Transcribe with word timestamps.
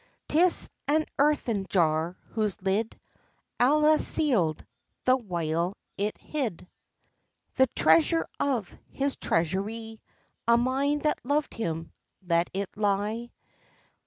'T 0.29 0.39
is 0.39 0.67
an 0.87 1.05
earthen 1.19 1.63
jar, 1.69 2.17
whose 2.29 2.59
lid 2.63 2.99
Allah 3.59 3.99
sealed, 3.99 4.65
the 5.03 5.15
while 5.15 5.77
it 5.95 6.17
hid 6.17 6.67
The 7.53 7.67
treasure 7.75 8.25
of 8.39 8.75
his 8.89 9.15
treasury, 9.17 10.01
A 10.47 10.57
mind 10.57 11.03
that 11.03 11.23
loved 11.23 11.53
him; 11.53 11.91
let 12.23 12.49
it 12.55 12.75
lie? 12.75 13.29